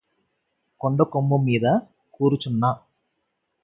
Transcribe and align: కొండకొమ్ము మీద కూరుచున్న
కొండకొమ్ము 0.81 1.37
మీద 1.45 1.65
కూరుచున్న 2.13 2.63